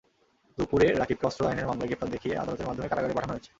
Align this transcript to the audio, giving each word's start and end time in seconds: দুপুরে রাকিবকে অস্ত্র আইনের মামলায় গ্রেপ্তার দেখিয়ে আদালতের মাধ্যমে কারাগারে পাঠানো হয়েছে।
দুপুরে 0.57 0.87
রাকিবকে 1.01 1.25
অস্ত্র 1.29 1.43
আইনের 1.49 1.69
মামলায় 1.69 1.87
গ্রেপ্তার 1.89 2.13
দেখিয়ে 2.15 2.39
আদালতের 2.41 2.67
মাধ্যমে 2.69 2.89
কারাগারে 2.91 3.17
পাঠানো 3.17 3.33
হয়েছে। 3.33 3.49